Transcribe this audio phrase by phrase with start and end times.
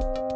[0.00, 0.27] thank you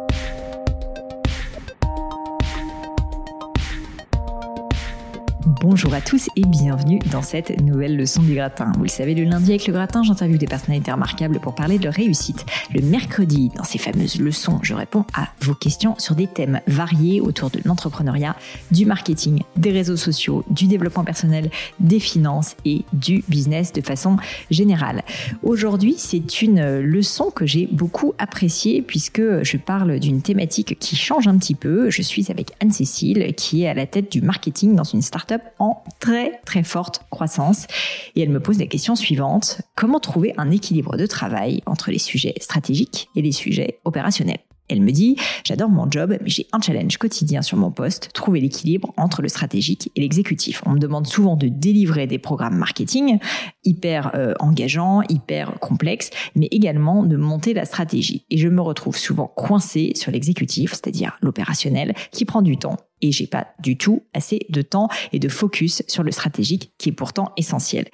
[5.63, 8.73] Bonjour à tous et bienvenue dans cette nouvelle leçon du gratin.
[8.75, 11.85] Vous le savez, le lundi avec le gratin, j'interviewe des personnalités remarquables pour parler de
[11.85, 12.45] leur réussite.
[12.73, 17.21] Le mercredi, dans ces fameuses leçons, je réponds à vos questions sur des thèmes variés
[17.21, 18.35] autour de l'entrepreneuriat,
[18.71, 21.49] du marketing, des réseaux sociaux, du développement personnel,
[21.79, 24.17] des finances et du business de façon
[24.51, 25.01] générale.
[25.43, 31.29] Aujourd'hui, c'est une leçon que j'ai beaucoup appréciée puisque je parle d'une thématique qui change
[31.29, 31.89] un petit peu.
[31.89, 35.83] Je suis avec Anne-Cécile qui est à la tête du marketing dans une startup en
[35.99, 37.67] très très forte croissance.
[38.15, 41.99] Et elle me pose la question suivante, comment trouver un équilibre de travail entre les
[41.99, 44.39] sujets stratégiques et les sujets opérationnels?
[44.69, 48.39] Elle me dit, j'adore mon job, mais j'ai un challenge quotidien sur mon poste, trouver
[48.39, 50.63] l'équilibre entre le stratégique et l'exécutif.
[50.65, 53.19] On me demande souvent de délivrer des programmes marketing
[53.65, 58.25] hyper euh, engageants, hyper complexes, mais également de monter la stratégie.
[58.29, 63.11] Et je me retrouve souvent coincée sur l'exécutif, c'est-à-dire l'opérationnel, qui prend du temps et
[63.11, 66.93] j'ai pas du tout assez de temps et de focus sur le stratégique qui est
[66.93, 67.85] pourtant essentiel.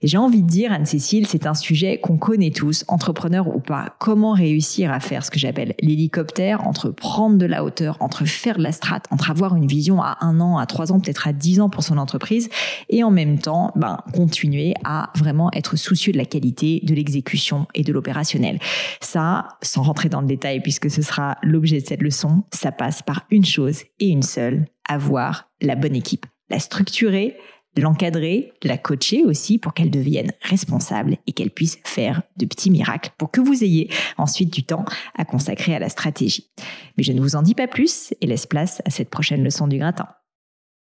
[0.00, 3.96] Et j'ai envie de dire, Anne-Cécile, c'est un sujet qu'on connaît tous, entrepreneurs ou pas.
[3.98, 8.56] Comment réussir à faire ce que j'appelle l'hélicoptère entre prendre de la hauteur, entre faire
[8.56, 11.32] de la strate, entre avoir une vision à un an, à trois ans, peut-être à
[11.32, 12.48] dix ans pour son entreprise
[12.88, 17.66] et en même temps, ben, continuer à vraiment être soucieux de la qualité, de l'exécution
[17.74, 18.58] et de l'opérationnel.
[19.00, 23.02] Ça, sans rentrer dans le détail puisque ce sera l'objet de cette leçon, ça passe
[23.02, 27.36] par une chose et une seule avoir la bonne équipe, la structurer,
[27.80, 33.10] l'encadrer, la coacher aussi pour qu'elle devienne responsable et qu'elle puisse faire de petits miracles
[33.16, 33.88] pour que vous ayez
[34.18, 34.84] ensuite du temps
[35.16, 36.50] à consacrer à la stratégie.
[36.96, 39.66] Mais je ne vous en dis pas plus et laisse place à cette prochaine leçon
[39.66, 40.08] du gratin.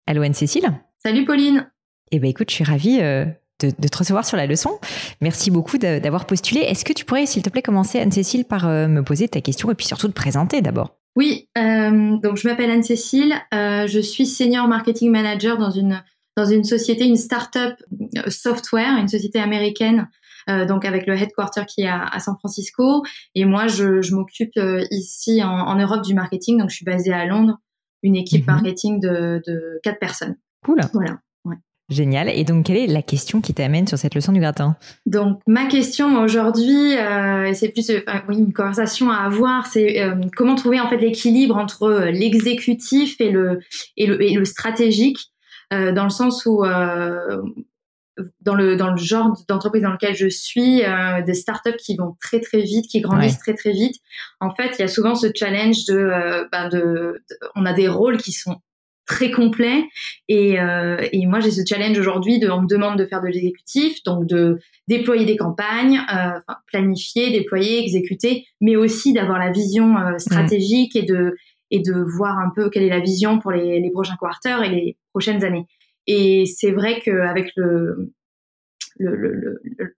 [0.07, 0.71] Allô Anne-Cécile?
[0.97, 1.69] Salut Pauline
[2.11, 3.25] Eh bien écoute, je suis ravie euh,
[3.65, 4.79] de, te recevoir sur la leçon.
[5.21, 6.61] Merci beaucoup d'avoir postulé.
[6.61, 9.71] Est-ce que tu pourrais, s'il te plaît, commencer Anne-Cécile par euh, me poser ta question
[9.71, 10.95] et puis surtout te présenter d'abord?
[11.15, 16.03] Oui, euh, donc je m'appelle Anne-Cécile, euh, je suis senior marketing manager dans une,
[16.35, 17.75] dans une société, une start-up
[18.29, 20.09] software, une société américaine,
[20.49, 23.03] euh, donc avec le headquarter qui est à, à San Francisco.
[23.35, 27.13] Et moi, je, je m'occupe ici en, en, Europe du marketing, donc je suis basée
[27.13, 27.59] à Londres,
[28.01, 28.53] une équipe mhm.
[28.55, 30.35] marketing de, de quatre personnes.
[30.65, 30.81] Cool.
[30.93, 31.19] Voilà.
[31.93, 32.27] Génial.
[32.29, 34.75] Et donc, quelle est la question qui t'amène sur cette leçon du gratin?
[35.05, 40.15] Donc, ma question aujourd'hui, euh, c'est plus euh, oui, une conversation à avoir, c'est euh,
[40.35, 43.59] comment trouver en fait l'équilibre entre l'exécutif et le,
[43.95, 45.19] et le, et le stratégique,
[45.71, 46.63] dans le sens où
[48.41, 50.83] dans le dans le genre d'entreprise dans lequel je suis,
[51.25, 53.39] des startups qui vont très très vite, qui grandissent ouais.
[53.39, 53.95] très très vite.
[54.39, 57.87] En fait, il y a souvent ce challenge de, ben de, de, on a des
[57.87, 58.57] rôles qui sont
[59.13, 59.85] très complet.
[60.27, 63.27] Et, euh, et moi, j'ai ce challenge aujourd'hui de, on me demande de faire de
[63.27, 69.97] l'exécutif, donc de déployer des campagnes, euh, planifier, déployer, exécuter, mais aussi d'avoir la vision
[69.97, 71.35] euh, stratégique et de
[71.69, 74.69] et de voir un peu quelle est la vision pour les, les prochains quarters et
[74.69, 75.65] les prochaines années.
[76.05, 78.11] Et c'est vrai qu'avec le
[78.97, 79.95] le, le, le,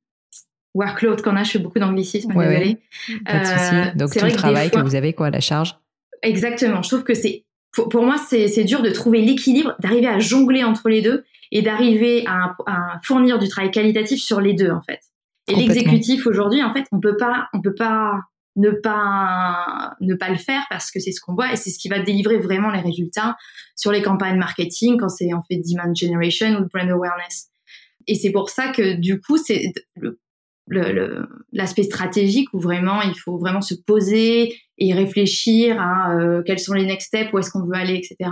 [0.74, 2.78] workload qu'on a, je fais beaucoup d'anglicisme, ouais, désolée.
[3.10, 3.16] Ouais.
[3.26, 3.98] Pas de souci.
[3.98, 4.82] Donc tout le travail fois...
[4.82, 5.78] que vous avez, quoi, la charge.
[6.22, 6.82] Exactement.
[6.82, 7.45] Je trouve que c'est
[7.76, 11.62] pour, pour moi, c'est dur de trouver l'équilibre, d'arriver à jongler entre les deux et
[11.62, 15.00] d'arriver à, à, fournir du travail qualitatif sur les deux, en fait.
[15.48, 18.22] Et l'exécutif aujourd'hui, en fait, on peut pas, on peut pas
[18.56, 21.78] ne pas ne pas le faire parce que c'est ce qu'on voit et c'est ce
[21.78, 23.36] qui va délivrer vraiment les résultats
[23.76, 27.50] sur les campagnes marketing quand c'est en fait demand generation ou brand awareness.
[28.08, 29.74] Et c'est pour ça que du coup, c'est
[30.68, 36.74] l'aspect stratégique où vraiment il faut vraiment se poser et réfléchir à euh, quels sont
[36.74, 38.32] les next steps, où est-ce qu'on veut aller, etc.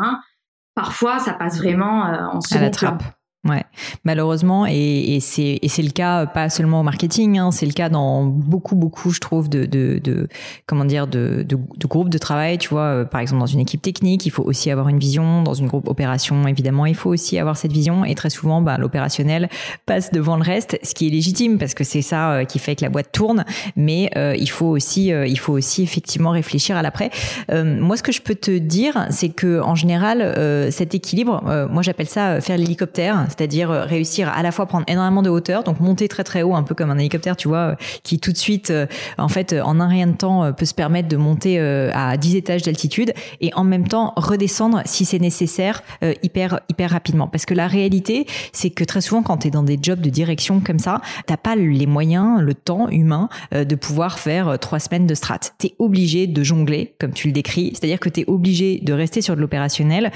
[0.76, 3.00] Parfois, ça passe vraiment euh, en second à la trappe.
[3.00, 3.12] Plan.
[3.46, 3.66] Ouais,
[4.06, 7.74] malheureusement, et, et c'est et c'est le cas pas seulement au marketing, hein, c'est le
[7.74, 10.30] cas dans beaucoup beaucoup, je trouve, de de, de
[10.66, 12.58] comment dire, de, de, de groupes de travail.
[12.58, 15.44] Tu vois, euh, par exemple dans une équipe technique, il faut aussi avoir une vision.
[15.44, 18.06] Dans une groupe opération, évidemment, il faut aussi avoir cette vision.
[18.06, 19.50] Et très souvent, bah, l'opérationnel
[19.86, 22.78] passe devant le reste, ce qui est légitime parce que c'est ça euh, qui fait
[22.78, 23.44] que la boîte tourne.
[23.76, 27.10] Mais euh, il faut aussi euh, il faut aussi effectivement réfléchir à l'après.
[27.52, 31.44] Euh, moi, ce que je peux te dire, c'est que en général, euh, cet équilibre,
[31.70, 35.64] moi j'appelle ça faire l'hélicoptère c'est-à-dire euh, réussir à la fois prendre énormément de hauteur,
[35.64, 38.32] donc monter très très haut, un peu comme un hélicoptère, tu vois, euh, qui tout
[38.32, 38.86] de suite, euh,
[39.18, 42.62] en fait, en un rien de temps, peut se permettre de monter à 10 étages
[42.62, 45.82] d'altitude et en même temps redescendre si c'est nécessaire
[46.22, 47.28] hyper hyper rapidement.
[47.28, 50.10] Parce que la réalité, c'est que très souvent, quand tu es dans des jobs de
[50.10, 55.08] direction comme ça, t'as pas les moyens, le temps humain de pouvoir faire trois semaines
[55.08, 55.40] de strat.
[55.60, 58.94] Tu es obligé de jongler, comme tu le décris, c'est-à-dire que tu es obligé de
[58.94, 60.12] rester sur de l'opérationnel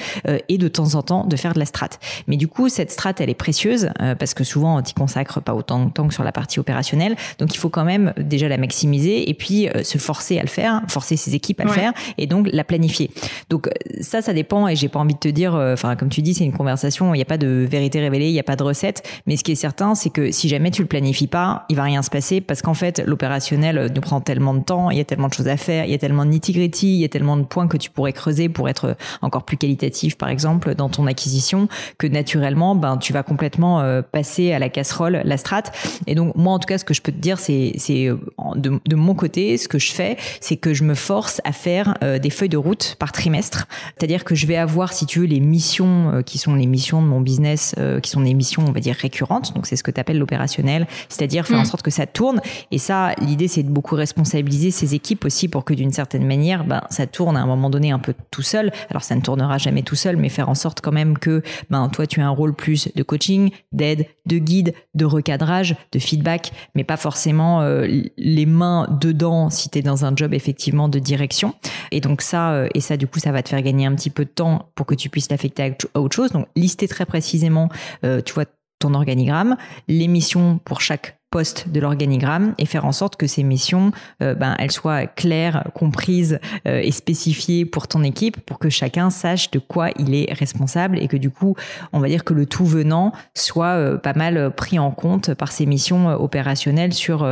[0.49, 1.89] et de temps en temps de faire de la strat.
[2.27, 3.89] Mais du coup, cette strat elle est précieuse
[4.19, 7.15] parce que souvent, tu consacres pas autant de temps que sur la partie opérationnelle.
[7.39, 10.81] Donc, il faut quand même déjà la maximiser et puis se forcer à le faire,
[10.87, 13.11] forcer ses équipes à le faire et donc la planifier.
[13.49, 13.69] Donc,
[14.01, 16.45] ça, ça dépend et j'ai pas envie de te dire, enfin, comme tu dis, c'est
[16.45, 19.07] une conversation, il n'y a pas de vérité révélée, il n'y a pas de recette.
[19.25, 21.83] Mais ce qui est certain, c'est que si jamais tu le planifies pas, il va
[21.83, 25.05] rien se passer parce qu'en fait, l'opérationnel nous prend tellement de temps, il y a
[25.05, 27.37] tellement de choses à faire, il y a tellement de nitty-gritty, il y a tellement
[27.37, 31.07] de points que tu pourrais creuser pour être encore plus qualitatif, par exemple, dans ton
[31.07, 31.67] acquisition,
[31.97, 35.63] que naturellement, ben, tu vas complètement euh, passer à la casserole, la strat.
[36.05, 38.17] Et donc, moi, en tout cas, ce que je peux te dire, c'est, c'est euh,
[38.55, 41.97] de, de, mon côté, ce que je fais, c'est que je me force à faire
[42.03, 43.67] euh, des feuilles de route par trimestre.
[43.97, 47.07] C'est-à-dire que je vais avoir, si tu veux, les missions qui sont les missions de
[47.07, 49.53] mon business, qui sont des missions, on va dire, récurrentes.
[49.53, 51.65] Donc, c'est ce que tu appelles l'opérationnel, c'est-à-dire faire en mm.
[51.65, 52.41] sorte que ça tourne.
[52.71, 56.63] Et ça, l'idée, c'est de beaucoup responsabiliser ces équipes aussi pour que d'une certaine manière,
[56.63, 58.71] ben, ça tourne à un moment donné un peu tout seul.
[58.89, 61.89] Alors, ça ne tournera jamais tout seul, mais faire en sorte quand même que, ben,
[61.89, 66.51] toi, tu as un rôle plus de coaching, d'aide, de guide, de recadrage, de feedback,
[66.75, 67.87] mais pas forcément euh,
[68.17, 71.53] les mains dedans si tu es dans un job effectivement de direction.
[71.91, 74.09] Et donc ça, euh, et ça, du coup, ça va te faire gagner un petit
[74.09, 76.31] peu de temps pour que tu puisses l'affecter à autre chose.
[76.31, 77.69] Donc, lister très précisément,
[78.03, 78.45] euh, tu vois,
[78.79, 79.57] ton organigramme,
[79.87, 83.91] les missions pour chaque poste de l'organigramme et faire en sorte que ces missions,
[84.21, 89.09] euh, ben, elles soient claires, comprises euh, et spécifiées pour ton équipe, pour que chacun
[89.09, 91.55] sache de quoi il est responsable et que du coup,
[91.91, 95.51] on va dire que le tout venant soit euh, pas mal pris en compte par
[95.51, 97.27] ces missions opérationnelles sur,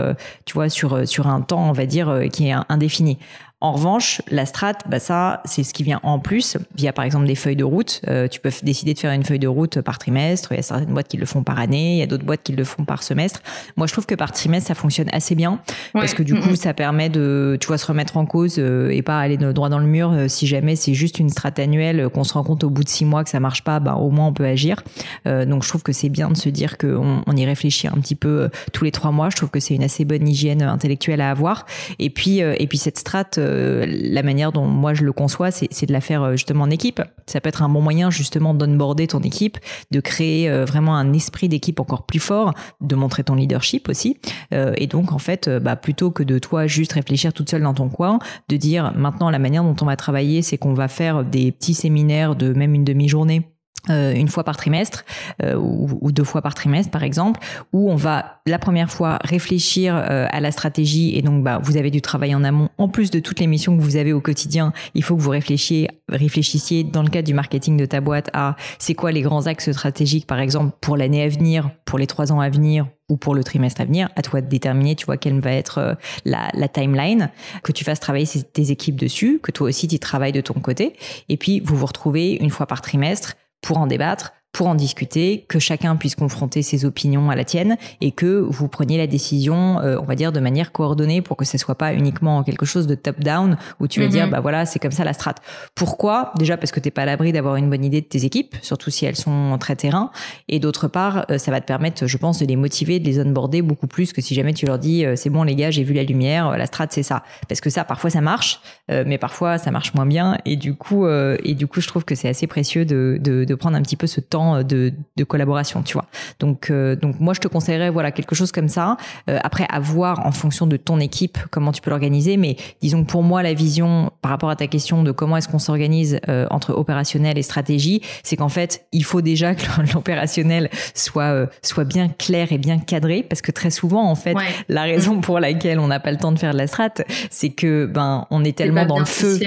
[0.45, 3.17] tu vois, sur sur un temps, on va dire, qui est indéfini.
[3.61, 7.25] En revanche, la strat, bah ça, c'est ce qui vient en plus via par exemple
[7.25, 8.01] des feuilles de route.
[8.07, 10.51] Euh, tu peux décider de faire une feuille de route par trimestre.
[10.51, 12.43] Il y a certaines boîtes qui le font par année, il y a d'autres boîtes
[12.43, 13.41] qui le font par semestre.
[13.77, 15.61] Moi, je trouve que par trimestre, ça fonctionne assez bien
[15.93, 19.01] parce que du coup, ça permet de, tu vois, se remettre en cause euh, et
[19.01, 20.11] pas aller droit dans le mur.
[20.11, 22.89] Euh, si jamais c'est juste une strat annuelle, qu'on se rend compte au bout de
[22.89, 24.83] six mois que ça marche pas, bah, au moins on peut agir.
[25.25, 28.15] donc, je trouve que c'est bien de se dire qu'on on y réfléchit un petit
[28.15, 29.29] peu tous les trois mois.
[29.29, 31.65] Je trouve que c'est une assez bonne hygiène intellectuelle à avoir.
[31.99, 35.85] Et puis, et puis cette strat euh, la manière dont moi je le conçois, c'est
[35.85, 37.01] de la faire euh, justement en équipe.
[37.27, 39.57] Ça peut être un bon moyen justement d'onboarder ton équipe,
[39.91, 44.17] de créer euh, vraiment un esprit d'équipe encore plus fort, de montrer ton leadership aussi.
[44.51, 47.89] et donc en fait, bah, plutôt que de toi juste réfléchir toute seule dans ton
[47.89, 48.19] coin,
[48.49, 51.73] de dire maintenant la manière dont on va travailler, c'est qu'on va faire des petits
[51.73, 53.54] séminaires de même une demi-journée
[53.89, 55.05] une fois par trimestre
[55.43, 57.39] euh, ou, deux fois par trimestre par exemple
[57.73, 61.15] où on va la première fois réfléchir euh, à la stratégie.
[61.17, 63.75] Et donc bah vous avez du travail en amont en plus de toutes les missions
[63.77, 64.73] que vous avez au quotidien.
[64.93, 68.55] Il faut que vous réfléchissiez réfléchissiez dans le cadre du marketing de ta boîte à
[68.79, 72.31] c'est quoi les grands axes stratégiques par exemple pour l'année à venir pour les trois
[72.31, 75.17] ans à venir ou pour le trimestre à venir, à toi de déterminer, tu vois,
[75.17, 75.95] quelle va être
[76.25, 77.29] la, la timeline,
[77.61, 80.95] que tu fasses travailler tes équipes dessus, que toi aussi tu travailles de ton côté,
[81.29, 85.43] et puis vous vous retrouvez une fois par trimestre pour en débattre, pour en discuter,
[85.49, 89.81] que chacun puisse confronter ses opinions à la tienne et que vous preniez la décision,
[89.81, 92.87] euh, on va dire, de manière coordonnée pour que ce soit pas uniquement quelque chose
[92.87, 94.31] de top-down où tu vas dire, mhm.
[94.31, 95.35] bah voilà, c'est comme ça la strat.
[95.75, 96.31] Pourquoi?
[96.37, 98.89] Déjà parce que t'es pas à l'abri d'avoir une bonne idée de tes équipes, surtout
[98.91, 100.09] si elles sont très terrain.
[100.47, 103.19] Et d'autre part, euh, ça va te permettre, je pense, de les motiver, de les
[103.19, 105.83] onboarder beaucoup plus que si jamais tu leur dis, euh, c'est bon les gars, j'ai
[105.83, 107.23] vu la lumière, la strat c'est ça.
[107.49, 110.37] Parce que ça, parfois ça marche, mais parfois ça marche moins bien.
[110.45, 113.55] Et du coup, et du coup, je trouve que c'est assez précieux de, de, de
[113.55, 116.05] prendre un petit peu ce temps de, de collaboration, tu vois.
[116.39, 118.97] Donc, euh, donc moi, je te conseillerais voilà quelque chose comme ça.
[119.29, 122.37] Euh, après, à voir en fonction de ton équipe comment tu peux l'organiser.
[122.37, 125.47] Mais disons que pour moi, la vision par rapport à ta question de comment est-ce
[125.47, 130.69] qu'on s'organise euh, entre opérationnel et stratégie, c'est qu'en fait, il faut déjà que l'opérationnel
[130.93, 134.35] soit soit bien clair et bien cadré, parce que très souvent, en fait,
[134.69, 136.89] la raison pour laquelle on n'a pas le temps de faire de la strat,
[137.29, 139.39] c'est que ben on est tellement dans le feu.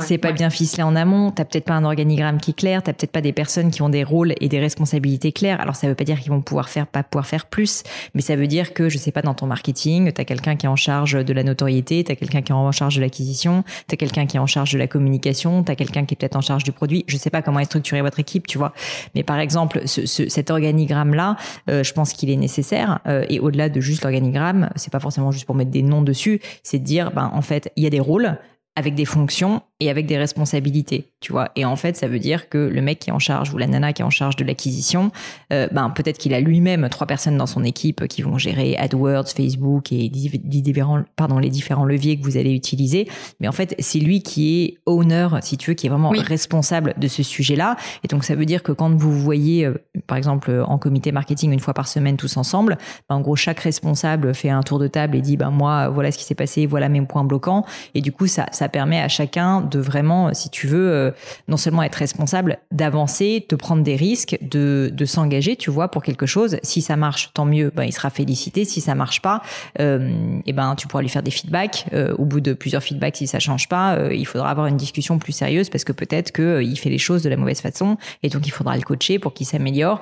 [0.00, 1.30] C'est pas bien ficelé en amont.
[1.30, 2.82] T'as peut-être pas un organigramme qui est clair.
[2.82, 5.60] T'as peut-être pas des personnes qui ont des rôles et des responsabilités claires.
[5.60, 7.82] Alors ça veut pas dire qu'ils vont pouvoir faire pas pouvoir faire plus,
[8.14, 10.66] mais ça veut dire que je sais pas dans ton marketing, tu as quelqu'un qui
[10.66, 13.64] est en charge de la notoriété, tu as quelqu'un qui est en charge de l'acquisition,
[13.88, 16.16] tu as quelqu'un qui est en charge de la communication, tu as quelqu'un qui est
[16.16, 17.04] peut-être en charge du produit.
[17.08, 18.72] Je sais pas comment est structurée votre équipe, tu vois.
[19.14, 21.36] Mais par exemple, ce, cet organigramme là,
[21.70, 25.32] euh, je pense qu'il est nécessaire euh, et au-delà de juste l'organigramme, c'est pas forcément
[25.32, 27.90] juste pour mettre des noms dessus, c'est de dire ben en fait, il y a
[27.90, 28.38] des rôles
[28.76, 31.50] avec des fonctions et avec des responsabilités, tu vois.
[31.56, 33.66] Et en fait, ça veut dire que le mec qui est en charge ou la
[33.66, 35.12] nana qui est en charge de l'acquisition,
[35.52, 39.28] euh, ben peut-être qu'il a lui-même trois personnes dans son équipe qui vont gérer AdWords,
[39.28, 43.08] Facebook et différents, pardon, les différents leviers que vous allez utiliser.
[43.40, 46.94] Mais en fait, c'est lui qui est owner, si tu veux, qui est vraiment responsable
[46.96, 47.76] de ce sujet-là.
[48.02, 49.74] Et donc, ça veut dire que quand vous voyez, euh,
[50.06, 53.60] par exemple, en comité marketing une fois par semaine tous ensemble, ben, en gros, chaque
[53.60, 56.66] responsable fait un tour de table et dit, ben moi, voilà ce qui s'est passé,
[56.66, 57.64] voilà mes points bloquants.
[57.94, 61.12] Et du coup, ça, ça permet à chacun de vraiment, si tu veux,
[61.48, 66.02] non seulement être responsable, d'avancer, de prendre des risques, de, de s'engager, tu vois, pour
[66.02, 66.56] quelque chose.
[66.62, 68.64] Si ça marche, tant mieux, ben, il sera félicité.
[68.64, 69.42] Si ça marche pas,
[69.80, 71.86] euh, et ben tu pourras lui faire des feedbacks.
[72.18, 75.32] au bout de plusieurs feedbacks, si ça change pas, il faudra avoir une discussion plus
[75.32, 78.46] sérieuse parce que peut-être que il fait les choses de la mauvaise façon et donc
[78.46, 79.93] il faudra le coacher pour qu'il s'améliore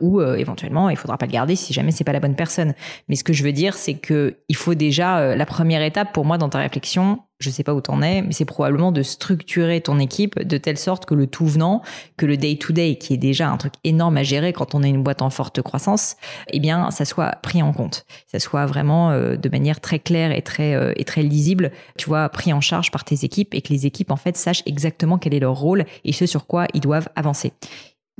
[0.00, 2.74] ou éventuellement il faudra pas le garder si jamais c'est pas la bonne personne.
[3.08, 6.24] Mais ce que je veux dire, c'est que il faut déjà la première étape pour
[6.24, 9.80] moi dans ta réflexion, je sais pas où t'en es, mais c'est probablement de structurer
[9.80, 11.82] ton équipe de telle sorte que le tout venant,
[12.16, 14.82] que le day to day, qui est déjà un truc énorme à gérer quand on
[14.82, 16.16] est une boîte en forte croissance,
[16.50, 20.32] eh bien, ça soit pris en compte, ça soit vraiment euh, de manière très claire
[20.32, 23.60] et très euh, et très lisible, tu vois, pris en charge par tes équipes et
[23.60, 26.66] que les équipes en fait sachent exactement quel est leur rôle et ce sur quoi
[26.74, 27.52] ils doivent avancer.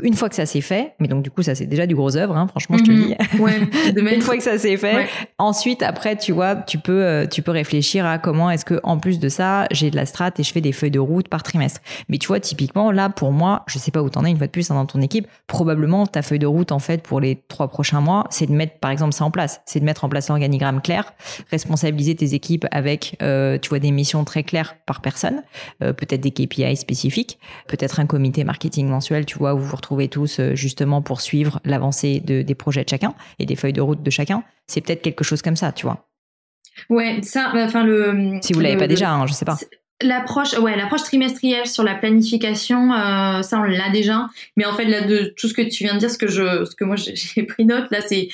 [0.01, 2.17] Une fois que ça s'est fait, mais donc du coup ça c'est déjà du gros
[2.17, 3.03] œuvre, hein, franchement je te mhm.
[3.03, 3.15] dis.
[3.39, 3.61] Ouais,
[4.15, 5.07] Une fois que ça s'est fait,
[5.37, 8.97] ensuite après tu vois tu peux euh, tu peux réfléchir à comment est-ce que en
[8.97, 11.43] plus de ça j'ai de la strat et je fais des feuilles de route par
[11.43, 11.83] trimestre.
[12.09, 14.47] Mais tu vois typiquement là pour moi je sais pas où t'en es une fois
[14.47, 17.43] de plus hein, dans ton équipe, probablement ta feuille de route en fait pour les
[17.49, 20.09] trois prochains mois c'est de mettre par exemple ça en place, c'est de mettre en
[20.09, 21.13] place l'organigramme clair,
[21.51, 25.43] responsabiliser tes équipes avec euh, tu vois des missions très claires par personne,
[25.83, 30.09] euh, peut-être des KPI spécifiques, peut-être un comité marketing mensuel tu vois où vous retrouver
[30.09, 33.81] tous euh, justement pour suivre l'avancée de, des projets de chacun et des feuilles de
[33.81, 34.45] route de chacun.
[34.69, 36.09] C'est peut-être quelque chose comme ça, tu vois.
[36.89, 38.39] Ouais, ça, enfin le.
[38.41, 39.59] Si vous l'avez pas déjà, hein, je sais pas.
[40.01, 44.29] L'approche, ouais, l'approche trimestrielle sur la planification, euh, ça on l'a déjà.
[44.57, 46.65] Mais en fait, là, de tout ce que tu viens de dire, ce que je,
[46.65, 48.29] ce que moi j'ai pris note là, c'est,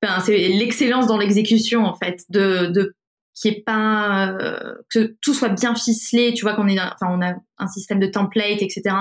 [0.00, 2.94] ben, c'est l'excellence dans l'exécution en fait, de, de
[3.34, 6.32] qui est pas euh, que tout soit bien ficelé.
[6.32, 8.94] Tu vois qu'on est, enfin, on a un système de template, etc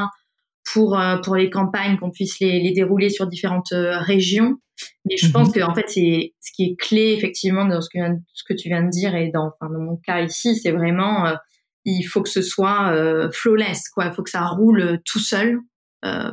[0.65, 4.58] pour euh, pour les campagnes qu'on puisse les, les, dérouler sur différentes euh, régions.
[5.06, 5.53] Mais je pense mhm.
[5.53, 8.00] que en fait c'est ce qui est clé effectivement dans ce que,
[8.34, 11.27] ce que tu viens de dire et dans enfin, dans mon cas ici c'est vraiment
[11.27, 11.36] euh,
[11.86, 12.96] il faut que ce soit
[13.32, 14.06] flawless quoi.
[14.06, 15.58] Il faut que ça roule tout seul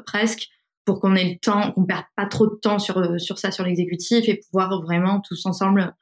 [0.04, 0.46] presque
[0.88, 3.62] pour qu'on ait le temps, qu'on perde pas trop de temps sur sur ça sur
[3.62, 5.94] l'exécutif et pouvoir vraiment tous ensemble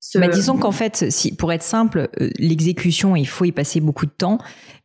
[0.00, 0.18] se.
[0.18, 4.10] Bah, disons qu'en fait, si pour être simple, l'exécution, il faut y passer beaucoup de
[4.10, 4.36] temps,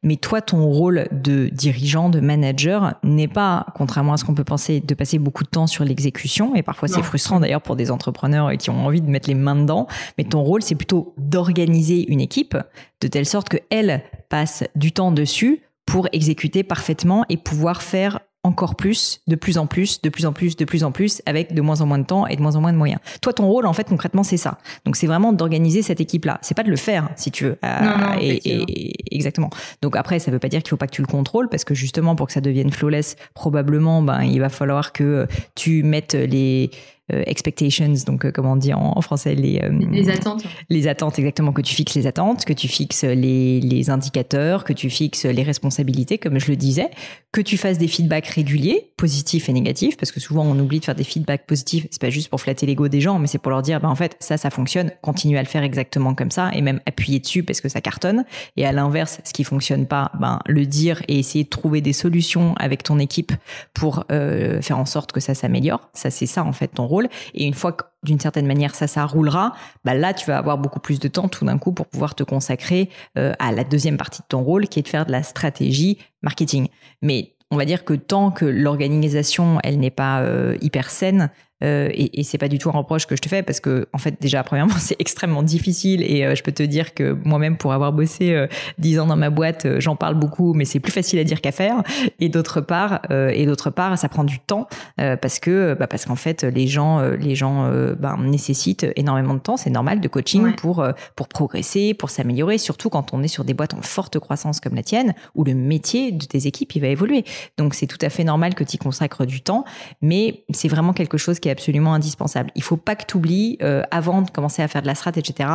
[0.02, 4.46] mais toi, ton rôle de dirigeant, de manager, n'est pas, contrairement à ce qu'on peut
[4.46, 6.56] penser, de passer beaucoup de temps sur l'exécution.
[6.56, 9.58] Et parfois, c'est frustrant d'ailleurs pour des entrepreneurs qui ont envie de mettre les mains
[9.58, 9.88] dedans.
[10.18, 12.56] Mais ton rôle, c'est plutôt d'organiser une équipe
[13.02, 18.76] de telle sorte qu'elle passe du temps dessus pour exécuter parfaitement et pouvoir faire encore
[18.76, 21.62] plus, de plus en plus, de plus en plus, de plus en plus, avec de
[21.62, 23.02] moins en moins de temps et de moins en moins de moyens.
[23.22, 24.58] Toi, ton rôle, en fait, concrètement, c'est ça.
[24.86, 26.40] Donc, c'est vraiment d'organiser cette équipe-là.
[26.42, 27.58] C'est pas de le faire, si tu veux.
[27.66, 29.50] Euh, et, exactement.
[29.82, 31.74] Donc après, ça veut pas dire qu'il faut pas que tu le contrôles, parce que
[31.74, 36.72] justement, pour que ça devienne flawless, probablement, ben, il va falloir que tu mettes les
[36.74, 36.78] euh,
[37.26, 40.44] expectations, donc euh, comment on dit en, français les euh, les attentes.
[40.70, 44.74] Les attentes exactement que tu fixes les attentes, que tu fixes les, les indicateurs, que
[44.74, 46.90] tu fixes les responsabilités, comme je le disais,
[47.32, 50.86] que tu fasses des feedbacks réguliers, positifs et négatifs, parce que souvent on oublie de
[50.86, 51.88] faire des feedbacks positifs.
[51.92, 53.96] C'est pas juste pour flatter l'ego des gens, mais c'est pour leur dire, ben en
[53.96, 57.44] fait ça ça fonctionne, continue à le faire exactement comme ça et même appuyer dessus
[57.44, 58.26] parce que ça cartonne.
[58.58, 61.94] Et à l'inverse, ce qui fonctionne pas, ben le dire et essayer de trouver des
[61.94, 63.32] solutions avec ton équipe
[63.74, 65.90] pour faire en sorte que ça s'améliore.
[65.94, 66.99] Ça c'est ça en fait ton rôle
[67.34, 69.54] et une fois que d'une certaine manière ça, ça roulera,
[69.86, 72.24] bah là tu vas avoir beaucoup plus de temps tout d'un coup pour pouvoir te
[72.24, 75.24] consacrer euh, à la deuxième partie de ton rôle qui est de faire de la
[75.24, 76.68] stratégie marketing.
[77.02, 81.30] Mais on va dire que tant que l'organisation elle n'est pas euh, hyper saine,
[81.64, 83.88] euh, et, et c'est pas du tout un reproche que je te fais parce que
[83.94, 87.58] en fait déjà premièrement c'est extrêmement difficile et euh, je peux te dire que moi-même
[87.58, 88.48] pour avoir bossé euh,
[88.78, 91.42] dix ans dans ma boîte euh, j'en parle beaucoup mais c'est plus facile à dire
[91.42, 91.84] qu'à faire.
[92.20, 96.16] Et d'autre part et d'autre part ça prend du temps parce que bah, parce qu'en
[96.16, 99.58] fait les gens les gens ben, nécessitent énormément de temps.
[99.58, 100.86] C'est normal de coaching pour
[101.16, 104.76] pour progresser pour s'améliorer surtout quand on est sur des boîtes en forte croissance comme
[104.76, 107.24] la tienne où le métier de tes équipes il va évoluer.
[107.58, 109.66] Donc c'est tout à fait normal que tu y consacres du temps
[110.02, 112.52] mais c'est vraiment quelque chose qui absolument indispensable.
[112.56, 115.12] Il faut pas que tu oublies, euh, avant de commencer à faire de la strat,
[115.16, 115.50] etc.,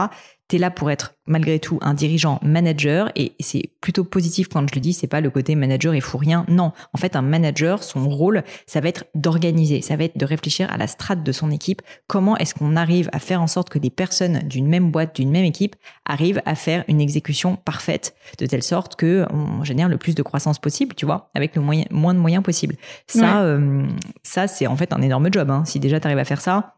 [0.48, 4.68] tu es là pour être malgré tout un dirigeant manager et c'est plutôt positif quand
[4.68, 6.44] je le dis, c'est pas le côté manager et fou rien.
[6.48, 10.24] Non, en fait un manager, son rôle, ça va être d'organiser, ça va être de
[10.24, 13.70] réfléchir à la strate de son équipe, comment est-ce qu'on arrive à faire en sorte
[13.70, 18.14] que des personnes d'une même boîte, d'une même équipe arrivent à faire une exécution parfaite
[18.38, 21.62] de telle sorte que on génère le plus de croissance possible, tu vois, avec le
[21.62, 22.76] moyen, moins de moyens possible.
[23.06, 23.86] Ça euh,
[24.22, 25.64] ça c'est en fait un énorme job hein.
[25.64, 26.74] Si déjà tu arrives à faire ça,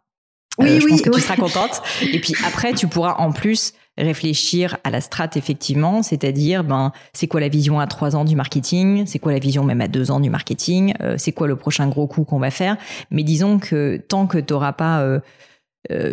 [0.59, 1.83] oui, euh, je pense que tu seras contente.
[2.03, 7.27] Et puis après, tu pourras en plus réfléchir à la strate effectivement, c'est-à-dire ben c'est
[7.29, 10.11] quoi la vision à trois ans du marketing, c'est quoi la vision même à deux
[10.11, 12.77] ans du marketing, euh, c'est quoi le prochain gros coup qu'on va faire?
[13.11, 15.21] Mais disons que tant que tu n'auras pas euh,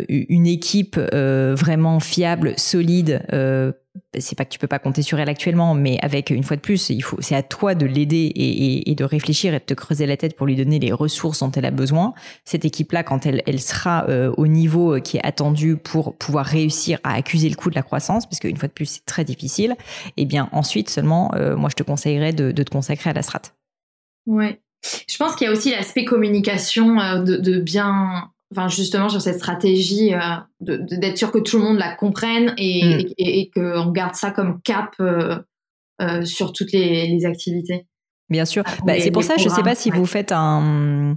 [0.08, 3.22] une équipe vraiment fiable, solide,
[4.18, 6.60] c'est pas que tu peux pas compter sur elle actuellement, mais avec une fois de
[6.60, 10.06] plus, il faut, c'est à toi de l'aider et, de réfléchir et de te creuser
[10.06, 12.14] la tête pour lui donner les ressources dont elle a besoin.
[12.44, 16.98] Cette équipe-là, quand elle, elle sera euh, au niveau qui est attendu pour pouvoir réussir
[17.04, 19.76] à accuser le coup de la croissance, parce qu'une fois de plus, c'est très difficile.
[20.16, 23.22] Et eh bien ensuite seulement, euh, moi, je te conseillerais de, te consacrer à la
[23.22, 23.42] strat.
[24.26, 24.60] Ouais.
[25.08, 29.38] Je pense qu'il y a aussi l'aspect communication euh, de, bien enfin justement sur cette
[29.38, 30.12] stratégie
[30.60, 33.12] d'être sûr que tout le monde la comprenne et, mm.
[33.18, 34.94] et, qu'on garde ça comme cap
[36.24, 37.86] sur toutes les activités.
[38.30, 38.64] Bien sûr.
[38.86, 41.16] Bah, c'est pour ça, je sais pas si vous faites un.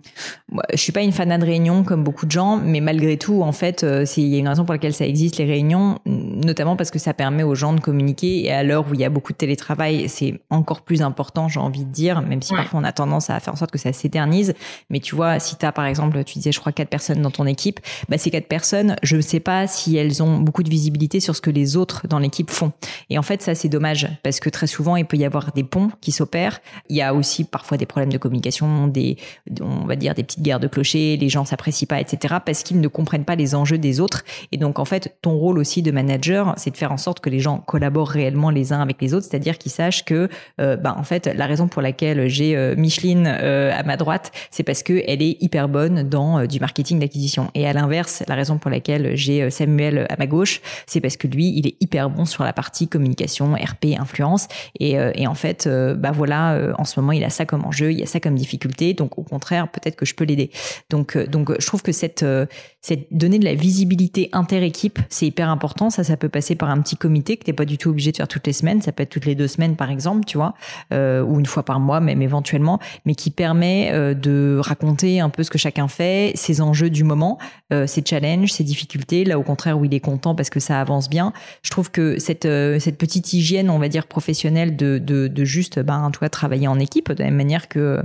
[0.73, 3.53] Je suis pas une fanade de réunions comme beaucoup de gens, mais malgré tout, en
[3.53, 6.91] fait, euh, il y a une raison pour laquelle ça existe les réunions, notamment parce
[6.91, 8.43] que ça permet aux gens de communiquer.
[8.45, 11.61] Et à l'heure où il y a beaucoup de télétravail, c'est encore plus important, j'ai
[11.61, 13.93] envie de dire, même si parfois on a tendance à faire en sorte que ça
[13.93, 14.53] s'éternise.
[14.89, 17.31] Mais tu vois, si tu as par exemple, tu disais, je crois quatre personnes dans
[17.31, 20.69] ton équipe, bah ces quatre personnes, je ne sais pas si elles ont beaucoup de
[20.69, 22.73] visibilité sur ce que les autres dans l'équipe font.
[23.09, 25.63] Et en fait, ça c'est dommage parce que très souvent il peut y avoir des
[25.63, 26.59] ponts qui s'opèrent
[26.97, 29.17] y a aussi parfois des problèmes de communication, des,
[29.61, 32.35] on va dire des petites guerres de clochers, les gens s'apprécient pas, etc.
[32.45, 34.23] parce qu'ils ne comprennent pas les enjeux des autres.
[34.51, 37.29] Et donc en fait, ton rôle aussi de manager, c'est de faire en sorte que
[37.29, 40.95] les gens collaborent réellement les uns avec les autres, c'est-à-dire qu'ils sachent que, euh, bah,
[40.97, 44.83] en fait, la raison pour laquelle j'ai euh, Micheline euh, à ma droite, c'est parce
[44.83, 47.49] que elle est hyper bonne dans du marketing d'acquisition.
[47.53, 51.27] Et à l'inverse, la raison pour laquelle j'ai Samuel à ma gauche, c'est parce que
[51.27, 54.47] lui, il est hyper bon sur la partie communication, RP, influence.
[54.79, 58.01] Et, et en fait, bah voilà, en ce moment, il a ça comme enjeu, il
[58.01, 58.93] a ça comme difficulté.
[58.95, 60.49] Donc, au contraire, peut-être que je peux l'aider.
[60.89, 62.47] Donc, euh, donc, je trouve que cette, euh,
[62.81, 65.89] cette donner de la visibilité inter-équipe, c'est hyper important.
[65.89, 68.17] Ça, ça peut passer par un petit comité que t'es pas du tout obligé de
[68.17, 68.81] faire toutes les semaines.
[68.81, 70.53] Ça peut être toutes les deux semaines, par exemple, tu vois,
[70.93, 75.43] euh, ou une fois par mois, même éventuellement, mais qui permet de raconter un peu
[75.43, 77.37] ce que chacun fait, ses enjeux du moment,
[77.85, 79.25] ses challenges, ses difficultés.
[79.25, 81.33] Là, au contraire, où il est content parce que ça avance bien.
[81.63, 82.47] Je trouve que cette,
[82.79, 86.76] cette petite hygiène, on va dire professionnelle, de, de, de juste, ben, toi, travailler en
[86.79, 88.01] équipe de la même manière que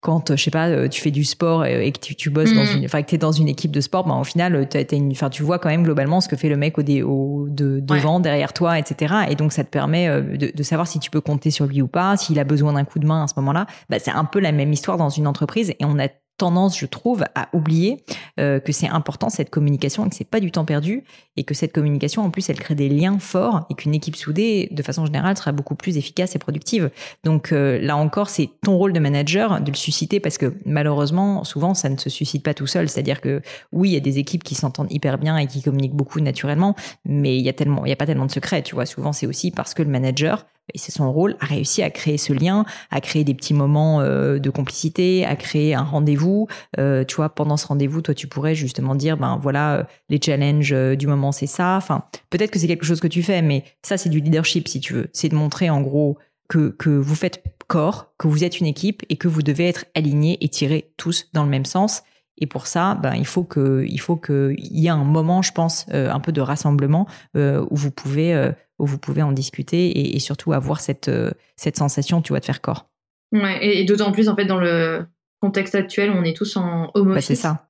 [0.00, 2.78] quand je sais pas tu fais du sport et que tu, bosses dans mm.
[2.78, 5.30] une enfin que tu dans une équipe de sport ben au final tu une enfin
[5.30, 8.52] tu vois quand même globalement ce que fait le mec au, au de, devant derrière
[8.52, 11.52] toi etc et donc ça te permet euh, de, de, savoir si tu peux compter
[11.52, 13.66] sur lui ou pas s'il a besoin d'un coup de main à ce moment-là.
[13.88, 16.08] Bah, c'est un peu la même histoire dans une entreprise et on a
[16.42, 18.02] tendance, je trouve, à oublier
[18.40, 21.04] euh, que c'est important cette communication et que c'est pas du temps perdu
[21.36, 24.68] et que cette communication, en plus, elle crée des liens forts et qu'une équipe soudée,
[24.72, 26.90] de façon générale, sera beaucoup plus efficace et productive.
[27.22, 31.44] Donc euh, là encore, c'est ton rôle de manager de le susciter parce que malheureusement,
[31.44, 32.88] souvent, ça ne se suscite pas tout seul.
[32.88, 35.94] C'est-à-dire que oui, il y a des équipes qui s'entendent hyper bien et qui communiquent
[35.94, 36.74] beaucoup naturellement,
[37.04, 38.62] mais il y a tellement, a pas tellement de secrets.
[38.62, 41.82] Tu vois, souvent, c'est aussi parce que le manager et c'est son rôle, a réussi
[41.82, 45.82] à créer ce lien, à créer des petits moments euh, de complicité, à créer un
[45.82, 46.48] rendez-vous.
[46.78, 50.20] Euh, tu vois, pendant ce rendez-vous, toi, tu pourrais justement dire, ben voilà, euh, les
[50.20, 51.76] challenges du moment, c'est ça.
[51.76, 54.80] Enfin, peut-être que c'est quelque chose que tu fais, mais ça, c'est du leadership, si
[54.80, 55.08] tu veux.
[55.12, 59.02] C'est de montrer, en gros, que, que vous faites corps, que vous êtes une équipe
[59.08, 62.02] et que vous devez être alignés et tirer tous dans le même sens.
[62.38, 65.52] Et pour ça, ben, il faut que, il faut qu'il y ait un moment, je
[65.52, 70.52] pense, un peu de rassemblement où vous pouvez où vous pouvez en discuter et, surtout
[70.52, 72.88] avoir cette, euh, cette sensation, tu vois, de faire corps.
[73.32, 75.06] Ouais, et, d'autant plus, en fait, dans le
[75.40, 77.68] contexte actuel, on est tous en home bah, C'est ça.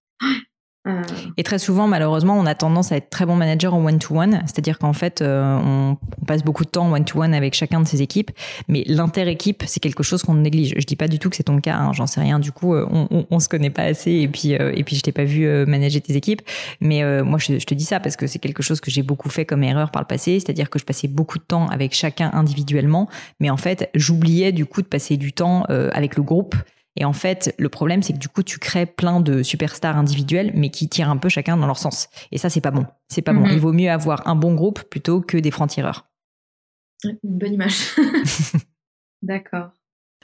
[0.89, 1.03] Euh.
[1.37, 4.81] Et très souvent, malheureusement, on a tendance à être très bon manager en one-to-one, c'est-à-dire
[4.81, 8.33] qu'en fait, euh, on, passe beaucoup de temps en one-to-one avec chacun de ses équipes,
[8.67, 10.75] mais l'inter-équipe, c'est quelque chose qu'on néglige.
[10.77, 12.41] Je dis pas du tout que c'est ton cas, hein, j'en sais rien.
[12.41, 12.87] Du coup, euh,
[13.31, 16.17] on, se connaît pas assez, et puis et puis je t'ai pas vu manager tes
[16.17, 16.43] équipes,
[16.81, 19.29] mais moi je, je, te dis ça parce que c'est quelque chose que j'ai beaucoup
[19.29, 22.31] fait comme erreur par le passé, c'est-à-dire que je passais beaucoup de temps avec chacun
[22.33, 23.09] individuellement,
[23.41, 26.55] mais en fait, j'oubliais du coup de passer du temps avec le groupe
[26.97, 30.53] et en fait, le problème, c'est que du coup, tu crées plein de superstars individuels,
[30.55, 32.09] mais qui tirent un peu chacun dans leur sens.
[32.33, 32.87] Et ça, c'est pas bon.
[33.09, 33.47] C'est pas bon.
[33.47, 33.53] Mhm.
[33.53, 36.07] Il vaut mieux avoir un bon groupe plutôt que des francs-tireurs.
[37.05, 37.97] Une bonne image.
[39.23, 39.71] D'accord.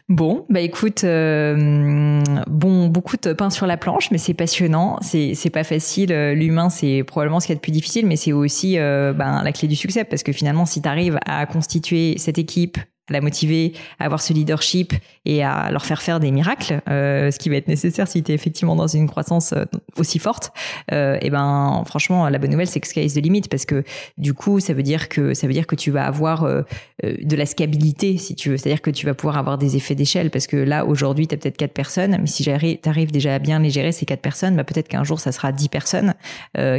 [0.09, 5.50] Bon, bah écoute, euh, bon, beaucoup de pain sur la planche, mais c'est passionnant, c'est
[5.52, 6.12] pas facile.
[6.33, 9.52] L'humain, c'est probablement ce qui est le plus difficile, mais c'est aussi euh, ben, la
[9.52, 12.78] clé du succès, parce que finalement, si tu arrives à constituer cette équipe,
[13.09, 14.92] à la motiver, à avoir ce leadership
[15.25, 18.33] et à leur faire faire des miracles, euh, ce qui va être nécessaire si tu
[18.33, 19.64] es effectivement dans une croissance euh,
[19.97, 20.53] aussi forte.
[20.92, 23.85] Euh, et ben franchement, la bonne nouvelle c'est que sky is the limit parce que
[24.16, 26.62] du coup, ça veut dire que ça veut dire que tu vas avoir euh,
[27.05, 29.94] euh, de la scalabilité si tu veux, c'est-à-dire que tu vas pouvoir avoir des effets
[29.94, 33.35] d'échelle parce que là aujourd'hui, tu as peut-être quatre personnes, mais si tu arrives déjà
[33.35, 36.14] à bien les gérer ces quatre personnes, bah peut-être qu'un jour ça sera dix personnes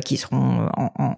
[0.06, 0.68] qui seront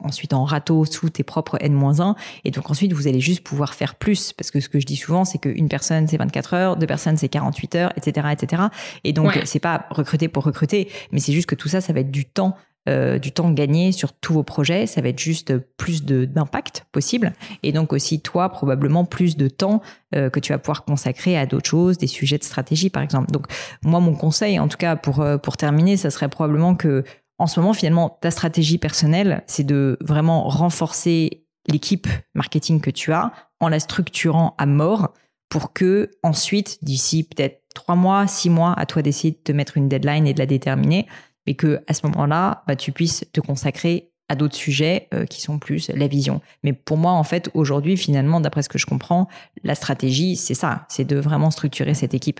[0.03, 3.95] ensuite en râteau sous tes propres N-1 et donc ensuite vous allez juste pouvoir faire
[3.95, 6.87] plus parce que ce que je dis souvent, c'est qu'une personne, c'est 24 heures, deux
[6.87, 8.63] personnes, c'est 48 heures, etc., etc.
[9.03, 11.99] Et donc, c'est pas recruter pour recruter, mais c'est juste que tout ça, ça va
[11.99, 12.55] être du temps
[12.89, 17.33] euh, du temps gagné sur tous vos projets, ça va être juste plus d'impact possible.
[17.61, 19.83] Et donc aussi, toi, probablement plus de temps
[20.15, 23.29] euh, que tu vas pouvoir consacrer à d'autres choses, des sujets de stratégie, par exemple.
[23.29, 23.45] Donc,
[23.83, 27.03] moi, mon conseil, en tout cas, pour, euh, pour terminer, ça serait probablement que,
[27.37, 33.13] en ce moment, finalement, ta stratégie personnelle, c'est de vraiment renforcer l'équipe marketing que tu
[33.13, 35.13] as en la structurant à mort
[35.49, 39.77] pour que ensuite, d'ici peut-être trois mois, six mois, à toi d'essayer de te mettre
[39.77, 41.07] une deadline et de la déterminer,
[41.45, 45.41] mais que à ce moment-là, bah, tu puisses te consacrer à d'autres sujets euh, qui
[45.41, 46.39] sont plus la vision.
[46.63, 49.27] Mais pour moi, en fait, aujourd'hui, finalement, d'après ce que je comprends,
[49.63, 52.39] la stratégie, c'est ça, c'est de vraiment structurer cette équipe.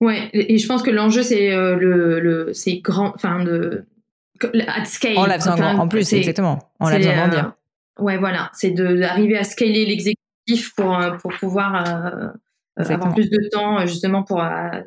[0.00, 3.84] Ouais, et je pense que l'enjeu, c'est euh, le, le c'est grand, enfin de
[4.68, 5.14] at scale.
[5.16, 6.70] On l'a besoin en plus, exactement.
[6.78, 7.52] On l'a besoin dire.
[7.98, 9.86] Euh, ouais, voilà, c'est d'arriver à scaler
[10.76, 11.74] pour pour pouvoir
[12.76, 14.82] avoir plus de temps justement pour à,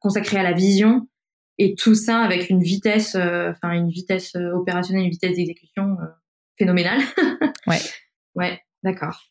[0.00, 1.06] consacrer à la vision
[1.58, 5.96] et tout ça avec une vitesse, euh, enfin une vitesse euh, opérationnelle, une vitesse d'exécution
[6.00, 6.06] euh,
[6.58, 7.00] phénoménale.
[7.66, 7.78] ouais.
[8.34, 9.22] Ouais, d'accord.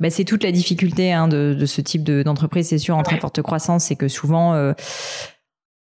[0.00, 3.18] Bah, c'est toute la difficulté hein, de, de, ce type d'entreprise, c'est sûr, en très
[3.18, 4.74] forte croissance, c'est que souvent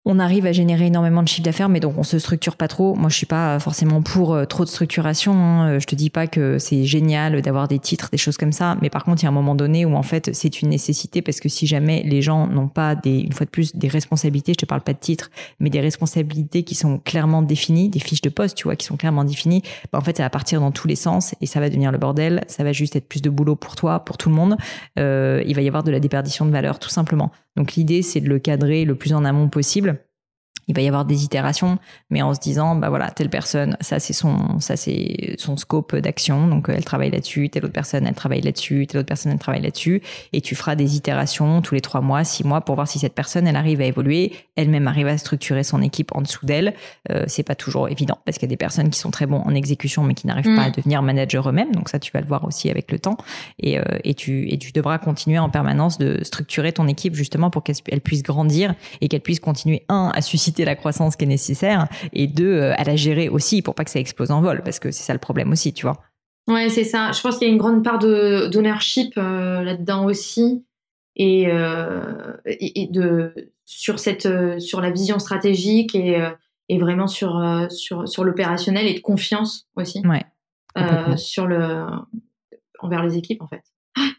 [0.05, 2.95] on arrive à générer énormément de chiffre d'affaires, mais donc on se structure pas trop.
[2.95, 5.33] Moi, je suis pas forcément pour euh, trop de structuration.
[5.33, 5.79] Hein.
[5.79, 8.89] Je te dis pas que c'est génial d'avoir des titres, des choses comme ça, mais
[8.89, 11.39] par contre, il y a un moment donné où en fait, c'est une nécessité parce
[11.39, 14.59] que si jamais les gens n'ont pas des, une fois de plus, des responsabilités, je
[14.59, 18.29] te parle pas de titres, mais des responsabilités qui sont clairement définies, des fiches de
[18.29, 20.87] poste, tu vois, qui sont clairement définies, bah, en fait, ça va partir dans tous
[20.87, 22.43] les sens et ça va devenir le bordel.
[22.47, 24.55] Ça va juste être plus de boulot pour toi, pour tout le monde.
[24.97, 27.31] Euh, il va y avoir de la déperdition de valeur, tout simplement.
[27.59, 29.99] Donc l'idée, c'est de le cadrer le plus en amont possible
[30.69, 31.79] il va y avoir des itérations,
[32.11, 35.95] mais en se disant, bah voilà, telle personne, ça c'est son, ça c'est son scope
[35.95, 39.31] d'action, donc euh, elle travaille là-dessus, telle autre personne, elle travaille là-dessus, telle autre personne,
[39.31, 42.75] elle travaille là-dessus, et tu feras des itérations tous les trois mois, six mois pour
[42.75, 46.21] voir si cette personne, elle arrive à évoluer, elle-même arrive à structurer son équipe en
[46.21, 46.75] dessous d'elle.
[47.09, 49.41] Euh, c'est pas toujours évident parce qu'il y a des personnes qui sont très bons
[49.41, 50.73] en exécution, mais qui n'arrivent pas à mm.
[50.73, 53.17] devenir manager eux-mêmes, donc ça tu vas le voir aussi avec le temps,
[53.57, 57.49] et, euh, et tu et tu devras continuer en permanence de structurer ton équipe justement
[57.49, 61.27] pour qu'elle puisse grandir et qu'elle puisse continuer un à susciter la croissance qui est
[61.27, 64.61] nécessaire et deux, euh, à la gérer aussi pour pas que ça explose en vol
[64.63, 65.97] parce que c'est ça le problème aussi, tu vois.
[66.47, 67.11] Ouais, c'est ça.
[67.11, 70.65] Je pense qu'il y a une grande part de d'ownership euh, là-dedans aussi
[71.15, 74.27] et, euh, et, de sur cette
[74.59, 76.27] sur la vision stratégique et,
[76.69, 80.01] et vraiment sur sur sur l'opérationnel et de confiance aussi.
[80.07, 80.25] Ouais.
[81.17, 81.85] sur le
[82.79, 83.63] envers les équipes en fait.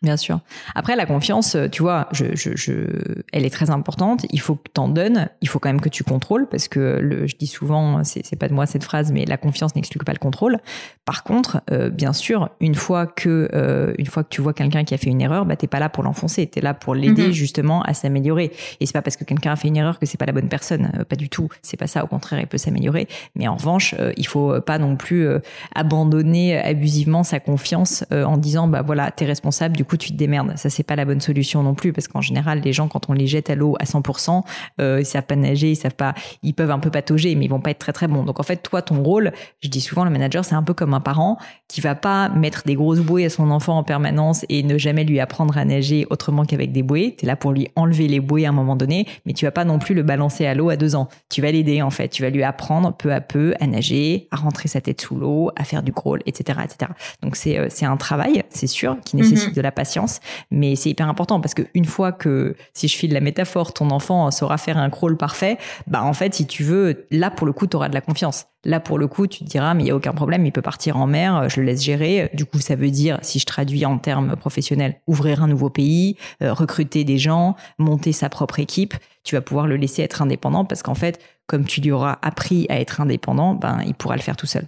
[0.02, 0.40] Bien sûr.
[0.74, 4.26] Après, la confiance, euh, tu vois, je, je, je, elle est très importante.
[4.30, 5.28] Il faut que tu en donnes.
[5.42, 8.37] Il faut quand même que tu contrôles parce que le, je dis souvent, c'est, c'est
[8.37, 10.59] pas de moi cette phrase, mais la confiance n'exclut pas le contrôle.
[11.04, 14.85] Par contre, euh, bien sûr, une fois que, euh, une fois que tu vois quelqu'un
[14.85, 16.46] qui a fait une erreur, bah, t'es pas là pour l'enfoncer.
[16.46, 17.33] T'es là pour l'aider mhm.
[17.33, 18.52] justement à s'améliorer.
[18.80, 20.48] Et c'est pas parce que quelqu'un a fait une erreur que c'est pas la bonne
[20.48, 21.04] personne.
[21.09, 21.48] pas du tout.
[21.62, 22.04] C'est pas ça.
[22.04, 23.06] Au contraire, il peut s'améliorer.
[23.37, 25.28] Mais en revanche, il faut pas non plus
[25.74, 30.57] abandonner abusivement sa confiance en disant, bah voilà, t'es responsable du coup tu te démerdes.
[30.57, 33.12] Ça c'est pas la bonne solution non plus parce qu'en général les gens quand on
[33.12, 34.42] les jette à l'eau à 100%,
[34.81, 37.51] euh, ils savent pas nager, ils savent pas, ils peuvent un peu patauger mais ils
[37.51, 38.25] vont pas être très très bons.
[38.25, 40.94] Donc en fait toi ton rôle, je dis souvent le manager c'est un peu comme
[40.94, 44.62] un parent qui va pas mettre des grosses bouées à son enfant en permanence et
[44.62, 47.14] ne jamais lui apprendre à nager autrement qu'avec des bouées.
[47.16, 49.51] Tu es là pour lui enlever les bouées à un moment donné, mais tu vas
[49.51, 51.09] pas non plus le balancer à l'eau à deux ans.
[51.29, 54.37] Tu vas l'aider en fait, tu vas lui apprendre peu à peu à nager, à
[54.37, 56.90] rentrer sa tête sous l'eau, à faire du crawl, etc., etc.
[57.23, 59.49] Donc c'est euh, c'est un travail, c'est sûr, qui nécessite.
[59.52, 63.12] De la patience, mais c'est hyper important parce que une fois que, si je file
[63.12, 67.06] la métaphore, ton enfant saura faire un crawl parfait, bah en fait, si tu veux,
[67.10, 68.46] là pour le coup, tu auras de la confiance.
[68.64, 70.62] Là pour le coup, tu te diras, mais il y a aucun problème, il peut
[70.62, 72.30] partir en mer, je le laisse gérer.
[72.34, 76.16] Du coup, ça veut dire, si je traduis en termes professionnels, ouvrir un nouveau pays,
[76.42, 78.94] euh, recruter des gens, monter sa propre équipe.
[79.24, 82.66] Tu vas pouvoir le laisser être indépendant parce qu'en fait, comme tu lui auras appris
[82.68, 84.66] à être indépendant, ben il pourra le faire tout seul.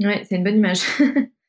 [0.00, 0.82] Ouais, c'est une bonne image.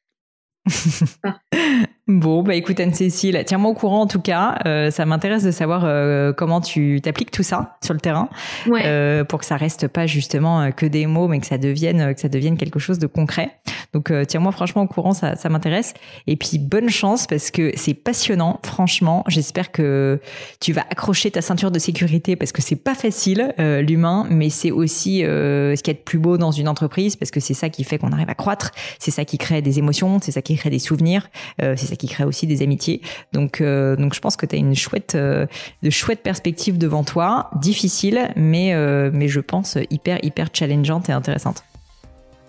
[2.07, 4.59] Bon, bah écoute Anne-Cécile, tiens-moi au courant en tout cas.
[4.65, 8.27] Euh, ça m'intéresse de savoir euh, comment tu t'appliques tout ça sur le terrain,
[8.67, 12.19] euh, pour que ça reste pas justement que des mots, mais que ça devienne que
[12.19, 13.57] ça devienne quelque chose de concret.
[13.93, 15.93] Donc tiens-moi franchement au courant, ça, ça m'intéresse.
[16.27, 18.59] Et puis bonne chance parce que c'est passionnant.
[18.63, 20.19] Franchement, j'espère que
[20.59, 24.71] tu vas accrocher ta ceinture de sécurité parce que c'est pas facile l'humain, mais c'est
[24.71, 27.83] aussi ce qui est de plus beau dans une entreprise parce que c'est ça qui
[27.83, 30.69] fait qu'on arrive à croître, c'est ça qui crée des émotions, c'est ça qui crée
[30.69, 31.29] des souvenirs,
[31.59, 33.01] c'est qui crée aussi des amitiés.
[33.31, 35.45] Donc, euh, donc je pense que tu as une chouette, euh,
[35.81, 41.13] de chouettes perspectives devant toi, difficile, mais, euh, mais je pense hyper, hyper challengeante et
[41.13, 41.63] intéressante.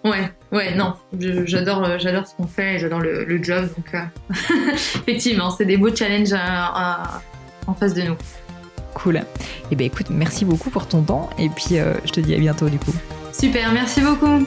[0.04, 0.94] Ouais, ouais, non,
[1.46, 4.02] j'adore, j'adore ce qu'on fait, j'adore le, job, donc
[4.96, 6.34] effectivement, c'est des beaux challenges
[7.66, 8.16] en face de nous.
[8.92, 9.16] Cool.
[9.16, 9.22] Et
[9.70, 12.68] eh ben écoute, merci beaucoup pour ton temps, et puis je te dis à bientôt
[12.68, 12.94] du coup.
[13.32, 14.46] Super, merci beaucoup.